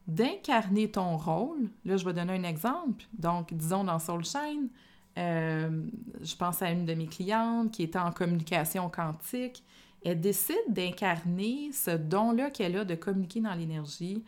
d'incarner 0.06 0.90
ton 0.90 1.16
rôle, 1.16 1.68
là, 1.84 1.96
je 1.96 2.04
vais 2.04 2.12
donner 2.12 2.34
un 2.34 2.44
exemple. 2.44 3.04
Donc, 3.18 3.54
disons 3.54 3.84
dans 3.84 3.98
Soulshine, 3.98 4.68
euh, 5.16 5.84
je 6.20 6.36
pense 6.36 6.60
à 6.62 6.70
une 6.70 6.84
de 6.84 6.94
mes 6.94 7.06
clientes 7.06 7.70
qui 7.70 7.84
était 7.84 7.98
en 7.98 8.10
communication 8.10 8.90
quantique. 8.90 9.62
Elle 10.04 10.20
décide 10.20 10.56
d'incarner 10.68 11.70
ce 11.72 11.92
don-là 11.92 12.50
qu'elle 12.50 12.76
a 12.76 12.84
de 12.84 12.94
communiquer 12.94 13.40
dans 13.40 13.54
l'énergie. 13.54 14.22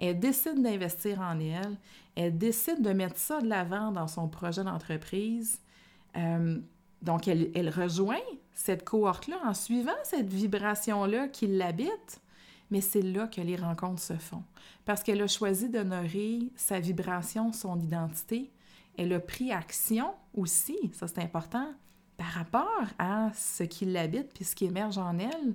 Elle 0.00 0.18
décide 0.18 0.60
d'investir 0.60 1.20
en 1.20 1.38
elle. 1.38 1.76
Elle 2.16 2.36
décide 2.36 2.82
de 2.82 2.92
mettre 2.92 3.18
ça 3.18 3.40
de 3.40 3.46
l'avant 3.46 3.92
dans 3.92 4.08
son 4.08 4.28
projet 4.28 4.64
d'entreprise. 4.64 5.60
Euh, 6.16 6.58
donc, 7.02 7.26
elle, 7.26 7.68
rejoint 7.68 8.20
cette 8.54 8.84
cohorte-là 8.84 9.36
en 9.44 9.54
suivant 9.54 9.90
cette 10.04 10.32
vibration-là 10.32 11.28
qui 11.28 11.48
l'habite, 11.48 12.20
mais 12.70 12.80
c'est 12.80 13.02
là 13.02 13.26
que 13.26 13.40
les 13.40 13.56
rencontres 13.56 14.00
se 14.00 14.14
font. 14.14 14.44
Parce 14.84 15.02
qu'elle 15.02 15.20
a 15.20 15.26
choisi 15.26 15.68
d'honorer 15.68 16.50
sa 16.54 16.78
vibration, 16.78 17.52
son 17.52 17.80
identité. 17.80 18.52
Elle 18.96 19.12
a 19.12 19.20
pris 19.20 19.52
action 19.52 20.12
aussi, 20.34 20.78
ça 20.92 21.08
c'est 21.08 21.20
important, 21.20 21.72
par 22.16 22.28
rapport 22.28 22.86
à 22.98 23.30
ce 23.34 23.64
qui 23.64 23.84
l'habite 23.84 24.32
puis 24.32 24.44
ce 24.44 24.54
qui 24.54 24.66
émerge 24.66 24.98
en 24.98 25.18
elle. 25.18 25.54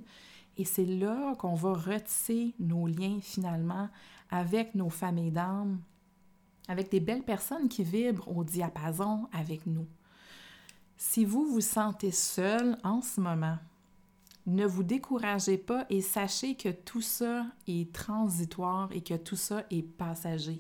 Et 0.58 0.66
c'est 0.66 0.86
là 0.86 1.34
qu'on 1.36 1.56
va 1.56 1.74
retisser 1.74 2.56
nos 2.60 2.88
liens 2.88 3.20
finalement 3.22 3.90
avec 4.30 4.76
nos 4.76 4.90
familles 4.90 5.32
d'âme, 5.32 5.80
avec 6.68 6.92
des 6.92 7.00
belles 7.00 7.24
personnes 7.24 7.70
qui 7.70 7.84
vibrent 7.84 8.36
au 8.36 8.44
diapason 8.44 9.30
avec 9.32 9.66
nous. 9.66 9.88
Si 10.98 11.26
vous 11.26 11.46
vous 11.46 11.62
sentez 11.62 12.12
seul 12.12 12.76
en 12.84 13.04
ce 13.04 13.22
moment, 13.22 13.60
ne 14.48 14.66
vous 14.66 14.82
découragez 14.82 15.60
pas 15.60 15.86
et 15.92 16.02
sachez 16.02 16.56
que 16.56 16.70
tout 16.70 17.02
ça 17.02 17.46
est 17.68 17.94
transitoire 17.94 18.90
et 18.92 19.02
que 19.02 19.14
tout 19.14 19.36
ça 19.36 19.64
est 19.70 19.84
passager. 19.84 20.60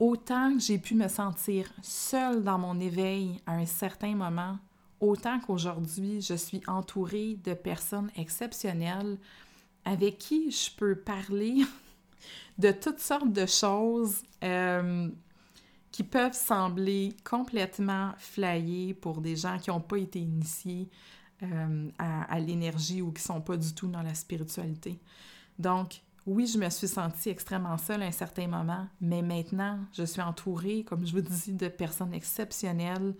Autant 0.00 0.54
que 0.54 0.58
j'ai 0.58 0.78
pu 0.78 0.96
me 0.96 1.06
sentir 1.06 1.72
seule 1.82 2.42
dans 2.42 2.58
mon 2.58 2.80
éveil 2.80 3.40
à 3.46 3.52
un 3.52 3.66
certain 3.66 4.16
moment, 4.16 4.58
autant 4.98 5.38
qu'aujourd'hui 5.38 6.20
je 6.20 6.34
suis 6.34 6.62
entourée 6.66 7.38
de 7.44 7.54
personnes 7.54 8.10
exceptionnelles 8.16 9.18
avec 9.84 10.18
qui 10.18 10.50
je 10.50 10.74
peux 10.74 10.96
parler 10.96 11.62
de 12.58 12.72
toutes 12.72 12.98
sortes 12.98 13.32
de 13.32 13.46
choses. 13.46 14.22
Euh, 14.42 15.08
qui 15.92 16.02
peuvent 16.02 16.32
sembler 16.32 17.14
complètement 17.22 18.12
flyés 18.16 18.94
pour 18.94 19.20
des 19.20 19.36
gens 19.36 19.58
qui 19.58 19.70
n'ont 19.70 19.80
pas 19.80 19.98
été 19.98 20.18
initiés 20.18 20.88
euh, 21.42 21.90
à, 21.98 22.40
l'énergie 22.40 23.02
ou 23.02 23.12
qui 23.12 23.22
ne 23.22 23.34
sont 23.34 23.40
pas 23.42 23.58
du 23.58 23.74
tout 23.74 23.88
dans 23.88 24.02
la 24.02 24.14
spiritualité. 24.14 24.98
Donc, 25.58 26.02
oui, 26.26 26.46
je 26.46 26.56
me 26.56 26.70
suis 26.70 26.88
sentie 26.88 27.28
extrêmement 27.28 27.76
seule 27.76 28.02
à 28.02 28.06
un 28.06 28.12
certain 28.12 28.46
moment, 28.46 28.86
mais 29.00 29.20
maintenant, 29.20 29.80
je 29.92 30.04
suis 30.04 30.22
entourée, 30.22 30.82
comme 30.84 31.06
je 31.06 31.12
vous 31.12 31.20
dis, 31.20 31.52
de 31.52 31.68
personnes 31.68 32.14
exceptionnelles, 32.14 33.14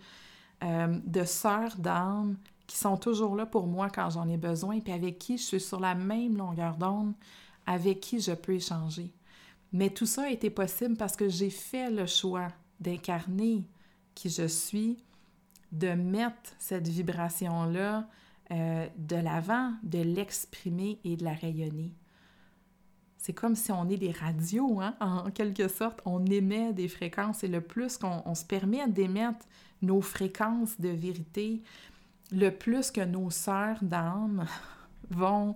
euh, 0.63 0.99
de 1.05 1.25
sœurs 1.25 1.75
d'âme 1.77 2.37
qui 2.65 2.77
sont 2.77 2.97
toujours 2.97 3.35
là 3.35 3.45
pour 3.45 3.67
moi 3.67 3.89
quand 3.89 4.09
j'en 4.09 4.27
ai 4.27 4.37
besoin, 4.37 4.79
puis 4.79 4.93
avec 4.93 5.19
qui 5.19 5.37
je 5.37 5.43
suis 5.43 5.59
sur 5.59 5.79
la 5.79 5.93
même 5.93 6.37
longueur 6.37 6.77
d'onde, 6.77 7.13
avec 7.67 7.99
qui 7.99 8.19
je 8.19 8.31
peux 8.31 8.53
échanger. 8.53 9.11
Mais 9.73 9.89
tout 9.89 10.05
ça 10.05 10.23
a 10.23 10.29
été 10.29 10.49
possible 10.49 10.95
parce 10.95 11.15
que 11.15 11.27
j'ai 11.29 11.49
fait 11.49 11.91
le 11.91 12.05
choix 12.05 12.47
d'incarner 12.83 13.63
qui 14.13 14.29
je 14.29 14.47
suis, 14.47 14.97
de 15.71 15.93
mettre 15.93 16.53
cette 16.59 16.87
vibration-là 16.87 18.07
euh, 18.51 18.87
de 18.97 19.15
l'avant, 19.15 19.73
de 19.83 19.99
l'exprimer 19.99 20.99
et 21.03 21.15
de 21.15 21.23
la 21.23 21.33
rayonner. 21.33 21.91
C'est 23.17 23.33
comme 23.33 23.55
si 23.55 23.71
on 23.71 23.89
est 23.89 23.97
des 23.97 24.11
radios, 24.11 24.81
hein? 24.81 24.95
en 24.99 25.31
quelque 25.31 25.67
sorte, 25.69 26.01
on 26.05 26.25
émet 26.25 26.73
des 26.73 26.89
fréquences 26.89 27.43
et 27.43 27.47
le 27.47 27.61
plus 27.61 27.97
qu'on 27.97 28.35
se 28.35 28.45
permet 28.45 28.87
d'émettre 28.87 29.45
nos 29.81 30.01
fréquences 30.01 30.79
de 30.79 30.89
vérité, 30.89 31.61
le 32.31 32.49
plus 32.49 32.91
que 32.91 33.01
nos 33.01 33.29
sœurs 33.29 33.81
d'âme 33.81 34.45
vont 35.09 35.55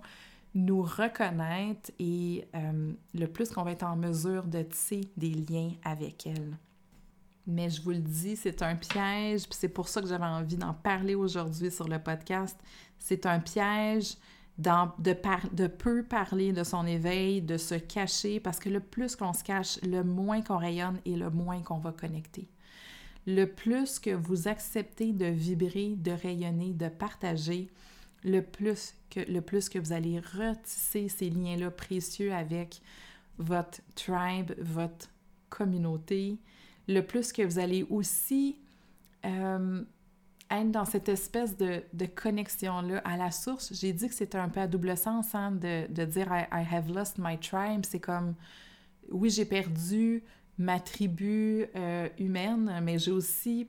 nous 0.54 0.82
reconnaître 0.82 1.90
et 1.98 2.48
euh, 2.54 2.92
le 3.14 3.26
plus 3.26 3.50
qu'on 3.50 3.62
va 3.62 3.72
être 3.72 3.84
en 3.84 3.96
mesure 3.96 4.44
de 4.44 4.62
tisser 4.62 5.02
des 5.16 5.30
liens 5.30 5.72
avec 5.84 6.26
elle. 6.26 6.56
Mais 7.50 7.70
je 7.70 7.80
vous 7.80 7.92
le 7.92 7.98
dis, 7.98 8.36
c'est 8.36 8.62
un 8.62 8.76
piège, 8.76 9.44
puis 9.44 9.56
c'est 9.58 9.70
pour 9.70 9.88
ça 9.88 10.02
que 10.02 10.06
j'avais 10.06 10.26
envie 10.26 10.58
d'en 10.58 10.74
parler 10.74 11.14
aujourd'hui 11.14 11.70
sur 11.70 11.88
le 11.88 11.98
podcast. 11.98 12.58
C'est 12.98 13.24
un 13.24 13.40
piège 13.40 14.16
de, 14.58 14.70
de 15.54 15.66
peu 15.66 16.02
parler 16.02 16.52
de 16.52 16.62
son 16.62 16.86
éveil, 16.86 17.40
de 17.40 17.56
se 17.56 17.74
cacher, 17.74 18.38
parce 18.38 18.58
que 18.58 18.68
le 18.68 18.80
plus 18.80 19.16
qu'on 19.16 19.32
se 19.32 19.42
cache, 19.42 19.80
le 19.82 20.04
moins 20.04 20.42
qu'on 20.42 20.58
rayonne 20.58 21.00
et 21.06 21.16
le 21.16 21.30
moins 21.30 21.62
qu'on 21.62 21.78
va 21.78 21.90
connecter. 21.90 22.46
Le 23.26 23.46
plus 23.46 23.98
que 23.98 24.10
vous 24.10 24.46
acceptez 24.46 25.14
de 25.14 25.24
vibrer, 25.24 25.94
de 25.96 26.10
rayonner, 26.10 26.74
de 26.74 26.88
partager, 26.88 27.70
le 28.24 28.42
plus 28.42 28.94
que, 29.08 29.20
le 29.20 29.40
plus 29.40 29.70
que 29.70 29.78
vous 29.78 29.92
allez 29.92 30.20
retisser 30.20 31.08
ces 31.08 31.30
liens-là 31.30 31.70
précieux 31.70 32.34
avec 32.34 32.82
votre 33.38 33.80
tribe, 33.94 34.52
votre 34.58 35.08
communauté, 35.48 36.36
le 36.88 37.02
plus 37.02 37.32
que 37.32 37.42
vous 37.42 37.58
allez 37.58 37.86
aussi 37.90 38.58
euh, 39.24 39.84
être 40.50 40.70
dans 40.70 40.86
cette 40.86 41.08
espèce 41.08 41.56
de, 41.56 41.82
connexion-là 42.14 42.98
à 43.04 43.16
la 43.16 43.30
source. 43.30 43.72
J'ai 43.74 43.92
dit 43.92 44.08
que 44.08 44.14
c'était 44.14 44.38
un 44.38 44.48
peu 44.48 44.60
à 44.60 44.66
double 44.66 44.96
sens 44.96 45.34
hein, 45.34 45.52
de, 45.52 46.04
dire 46.04 46.28
I, 46.32 46.66
have 46.70 46.90
lost 46.90 47.18
my 47.18 47.38
tribe. 47.38 47.84
C'est 47.86 48.00
comme, 48.00 48.34
oui, 49.10 49.28
j'ai 49.28 49.44
perdu 49.44 50.24
ma 50.56 50.80
tribu 50.80 51.66
euh, 51.76 52.08
humaine, 52.18 52.80
mais 52.82 52.98
j'ai 52.98 53.12
aussi 53.12 53.68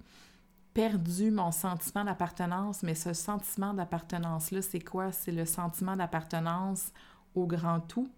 perdu 0.74 1.30
mon 1.30 1.52
sentiment 1.52 2.06
d'appartenance. 2.06 2.82
Mais 2.84 2.96
ce 2.96 3.12
sentiment 3.12 3.74
d'appartenance-là, 3.74 4.62
c'est 4.62 4.80
quoi? 4.80 5.12
C'est 5.12 5.34
le 5.34 5.46
sentiment 5.46 5.98
d'appartenance 5.98 6.94
au 7.36 7.46
grand 7.46 7.82
tout. 7.82 8.10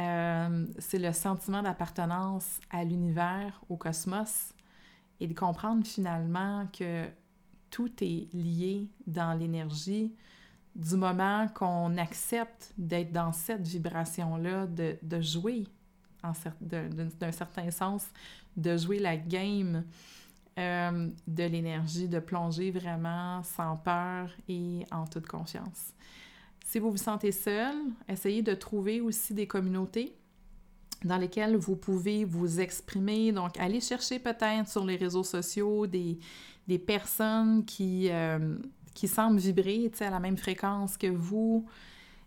Euh, 0.00 0.66
c'est 0.78 0.98
le 0.98 1.12
sentiment 1.12 1.62
d'appartenance 1.62 2.60
à 2.70 2.84
l'univers, 2.84 3.60
au 3.68 3.76
cosmos, 3.76 4.54
et 5.20 5.26
de 5.26 5.34
comprendre 5.34 5.86
finalement 5.86 6.66
que 6.72 7.06
tout 7.70 7.92
est 8.00 8.32
lié 8.32 8.88
dans 9.06 9.38
l'énergie 9.38 10.14
du 10.74 10.96
moment 10.96 11.48
qu'on 11.48 11.96
accepte 11.98 12.72
d'être 12.78 13.12
dans 13.12 13.32
cette 13.32 13.66
vibration-là, 13.66 14.66
de, 14.66 15.20
jouer, 15.20 15.66
d'un 16.60 17.32
certain 17.32 17.70
sens, 17.70 18.06
de 18.56 18.76
jouer 18.76 18.98
la 18.98 19.16
game 19.16 19.84
euh, 20.58 21.10
de 21.26 21.44
l'énergie, 21.44 22.08
de 22.08 22.20
plonger 22.20 22.70
vraiment 22.70 23.42
sans 23.42 23.76
peur 23.76 24.30
et 24.48 24.86
en 24.90 25.06
toute 25.06 25.26
confiance. 25.26 25.92
Si 26.70 26.78
vous 26.78 26.92
vous 26.92 26.98
sentez 26.98 27.32
seul, 27.32 27.74
essayez 28.08 28.42
de 28.42 28.54
trouver 28.54 29.00
aussi 29.00 29.34
des 29.34 29.48
communautés 29.48 30.14
dans 31.02 31.16
lesquelles 31.16 31.56
vous 31.56 31.74
pouvez 31.74 32.24
vous 32.24 32.60
exprimer. 32.60 33.32
Donc, 33.32 33.58
allez 33.58 33.80
chercher 33.80 34.20
peut-être 34.20 34.68
sur 34.68 34.84
les 34.84 34.94
réseaux 34.94 35.24
sociaux 35.24 35.88
des, 35.88 36.20
des 36.68 36.78
personnes 36.78 37.64
qui, 37.64 38.06
euh, 38.08 38.56
qui 38.94 39.08
semblent 39.08 39.40
vibrer 39.40 39.90
à 39.98 40.10
la 40.10 40.20
même 40.20 40.36
fréquence 40.36 40.96
que 40.96 41.08
vous. 41.08 41.66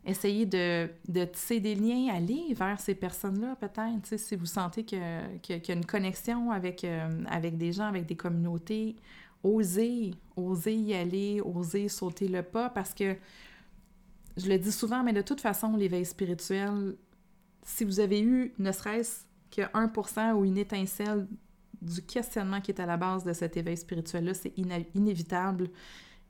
Essayez 0.05 0.45
de, 0.45 0.89
de 1.07 1.23
tisser 1.23 1.61
des 1.61 1.75
liens, 1.75 2.13
allez 2.13 2.53
vers 2.53 2.81
ces 2.81 2.95
personnes-là 2.95 3.55
peut-être, 3.55 4.19
si 4.19 4.35
vous 4.35 4.45
sentez 4.45 4.83
qu'il 4.83 4.99
que, 5.41 5.53
y 5.53 5.71
a 5.71 5.73
une 5.73 5.85
connexion 5.85 6.51
avec, 6.51 6.83
euh, 6.83 7.23
avec 7.29 7.57
des 7.57 7.71
gens, 7.71 7.85
avec 7.85 8.07
des 8.07 8.17
communautés. 8.17 8.97
Osez, 9.41 10.11
osez 10.35 10.75
y 10.75 10.93
aller, 10.93 11.39
osez 11.39 11.87
sauter 11.87 12.27
le 12.27 12.43
pas 12.43 12.69
parce 12.69 12.93
que, 12.93 13.15
je 14.37 14.47
le 14.47 14.57
dis 14.57 14.71
souvent, 14.71 15.03
mais 15.03 15.13
de 15.13 15.21
toute 15.21 15.41
façon, 15.41 15.75
l'éveil 15.75 16.05
spirituel, 16.05 16.95
si 17.63 17.83
vous 17.83 17.99
avez 17.99 18.21
eu 18.21 18.53
ne 18.57 18.71
serait-ce 18.71 19.25
que 19.51 19.61
1% 19.61 20.33
ou 20.33 20.45
une 20.45 20.57
étincelle 20.57 21.27
du 21.81 22.01
questionnement 22.01 22.61
qui 22.61 22.71
est 22.71 22.79
à 22.79 22.85
la 22.85 22.97
base 22.97 23.23
de 23.23 23.33
cet 23.33 23.57
éveil 23.57 23.77
spirituel-là, 23.77 24.33
c'est 24.33 24.53
inévitable 24.95 25.69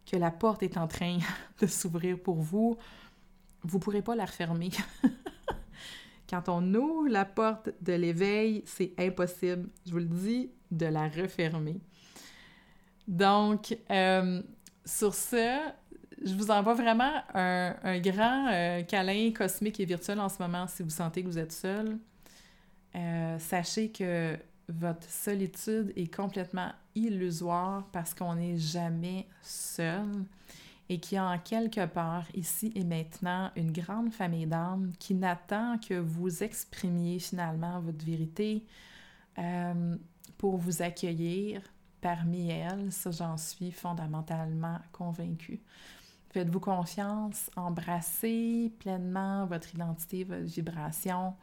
que 0.06 0.18
la 0.18 0.32
porte 0.32 0.64
est 0.64 0.78
en 0.78 0.88
train 0.88 1.20
de 1.60 1.68
s'ouvrir 1.68 2.20
pour 2.20 2.36
vous. 2.36 2.78
Vous 3.62 3.78
ne 3.78 3.84
pourrez 3.84 4.02
pas 4.02 4.16
la 4.16 4.26
refermer. 4.26 4.72
Quand 6.30 6.50
on 6.50 6.74
ouvre 6.74 7.10
la 7.10 7.26
porte 7.26 7.70
de 7.82 7.94
l'éveil, 7.94 8.64
c'est 8.66 8.94
impossible, 8.98 9.70
je 9.86 9.92
vous 9.92 10.00
le 10.00 10.06
dis, 10.06 10.50
de 10.72 10.88
la 10.88 11.08
refermer. 11.08 11.80
Donc, 13.08 13.78
euh, 13.92 14.42
sur 14.86 15.14
ce, 15.14 15.72
je 16.24 16.34
vous 16.36 16.52
envoie 16.52 16.74
vraiment 16.74 17.12
un, 17.34 18.00
grand 18.00 18.48
euh, 18.52 18.84
câlin 18.84 19.32
cosmique 19.32 19.80
et 19.80 19.86
virtuel 19.86 20.20
en 20.20 20.30
ce 20.30 20.42
moment 20.42 20.68
si 20.68 20.84
vous 20.84 20.90
sentez 20.90 21.22
que 21.22 21.28
vous 21.28 21.40
êtes 21.40 21.52
seul. 21.52 21.98
Euh, 22.96 23.38
sachez 23.40 23.90
que 23.90 24.38
votre 24.70 25.10
solitude 25.10 25.92
est 25.96 26.14
complètement 26.14 26.72
illusoire 26.96 27.88
parce 27.92 28.14
qu'on 28.14 28.36
n'est 28.36 28.58
jamais 28.58 29.28
seul 29.42 30.08
et 30.90 31.00
qu'il 31.00 31.16
y 31.16 31.20
a 31.20 31.26
en 31.26 31.40
quelque 31.40 31.86
part, 31.86 32.26
ici 32.34 32.72
et 32.76 32.84
maintenant, 32.84 33.52
une 33.56 33.72
grande 33.72 34.12
famille 34.12 34.46
d'âmes 34.46 34.92
qui 35.00 35.16
n'attend 35.16 35.78
que 35.78 35.96
vous 35.96 36.44
exprimiez 36.44 37.20
finalement 37.20 37.80
votre 37.80 38.06
vérité 38.06 38.66
euh, 39.40 39.96
pour 40.38 40.58
vous 40.58 40.82
accueillir 40.82 41.62
parmi 42.02 42.52
elles. 42.52 42.92
Ça, 42.92 43.12
j'en 43.12 43.38
suis 43.38 43.72
fondamentalement 43.72 44.78
convaincue. 44.92 45.62
Faites-vous 46.34 46.60
confiance, 46.60 47.52
embrassez 47.56 48.74
pleinement 48.80 49.46
votre 49.46 49.72
identité, 49.76 50.24
votre 50.24 50.46
vibration 50.46 51.36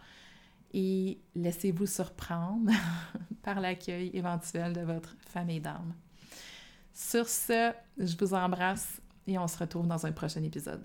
et 0.75 1.21
laissez-vous 1.37 1.87
surprendre 1.87 2.73
par 3.43 3.61
l'accueil 3.61 4.11
éventuel 4.15 4.73
de 4.73 4.81
votre 4.81 5.15
famille 5.21 5.61
d'âme? 5.61 5.95
Sur 6.93 7.29
ce, 7.29 7.73
je 7.99 8.17
vous 8.17 8.35
embrasse 8.35 9.01
et 9.29 9.39
on 9.39 9.47
se 9.47 9.59
retrouve 9.59 9.87
dans 9.87 10.07
un 10.07 10.11
prochain 10.11 10.43
épisode. 10.43 10.85